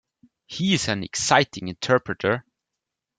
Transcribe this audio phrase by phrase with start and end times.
[0.47, 2.43] He is an exciting interpreter.